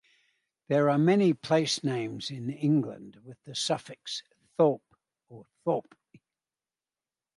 [0.67, 4.23] There are many place names in England with the suffix
[4.57, 4.81] "-thorp"
[5.29, 5.93] or "-thorpe".